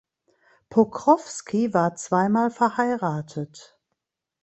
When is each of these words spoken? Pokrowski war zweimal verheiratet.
Pokrowski 0.71 1.75
war 1.75 1.93
zweimal 1.95 2.49
verheiratet. 2.49 3.77